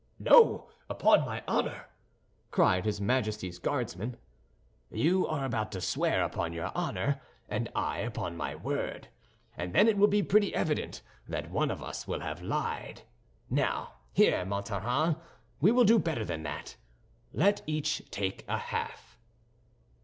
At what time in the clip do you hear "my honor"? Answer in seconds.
1.27-1.85